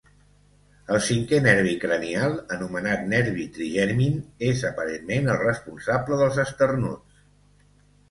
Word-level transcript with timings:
El 0.95 1.01
cinquè 1.07 1.39
nervi 1.47 1.75
cranial, 1.83 2.33
anomenat 2.57 3.05
nervi 3.13 3.47
trigemin, 3.59 4.19
és 4.51 4.67
aparentment 4.73 5.33
el 5.37 5.41
responsable 5.47 6.23
dels 6.27 6.45
esternuts. 6.49 7.25